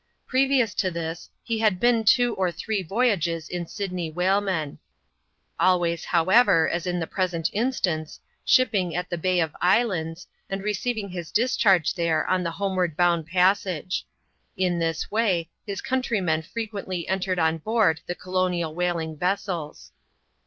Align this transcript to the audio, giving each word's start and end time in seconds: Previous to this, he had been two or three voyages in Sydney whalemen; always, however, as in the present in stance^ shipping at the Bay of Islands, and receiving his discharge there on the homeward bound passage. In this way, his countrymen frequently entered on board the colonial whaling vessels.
Previous 0.25 0.73
to 0.73 0.89
this, 0.89 1.29
he 1.43 1.59
had 1.59 1.79
been 1.79 2.03
two 2.03 2.33
or 2.33 2.51
three 2.51 2.81
voyages 2.81 3.47
in 3.47 3.67
Sydney 3.67 4.09
whalemen; 4.09 4.79
always, 5.59 6.05
however, 6.05 6.67
as 6.67 6.87
in 6.87 6.99
the 6.99 7.05
present 7.05 7.51
in 7.51 7.69
stance^ 7.69 8.17
shipping 8.43 8.95
at 8.95 9.11
the 9.11 9.17
Bay 9.19 9.39
of 9.39 9.55
Islands, 9.61 10.25
and 10.49 10.63
receiving 10.63 11.09
his 11.09 11.31
discharge 11.31 11.93
there 11.93 12.25
on 12.25 12.41
the 12.41 12.49
homeward 12.49 12.97
bound 12.97 13.27
passage. 13.27 14.07
In 14.57 14.79
this 14.79 15.11
way, 15.11 15.51
his 15.67 15.81
countrymen 15.83 16.41
frequently 16.41 17.07
entered 17.07 17.37
on 17.37 17.59
board 17.59 18.01
the 18.07 18.15
colonial 18.15 18.73
whaling 18.73 19.15
vessels. 19.17 19.91